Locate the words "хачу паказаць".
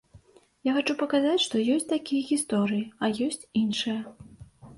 0.77-1.43